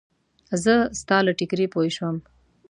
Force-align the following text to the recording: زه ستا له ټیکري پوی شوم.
زه 0.63 0.75
ستا 0.99 1.17
له 1.25 1.31
ټیکري 1.39 1.67
پوی 1.73 1.89
شوم. 1.95 2.17